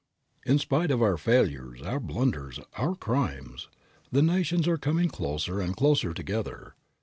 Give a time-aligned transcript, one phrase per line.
[0.47, 3.67] In spite of our failures, our blunders, our crimes,
[4.11, 6.73] the nations are coming closer and closer together.